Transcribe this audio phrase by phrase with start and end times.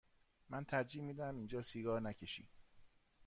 [0.49, 2.47] من ترجیح می دهم اینجا سیگار نکشی.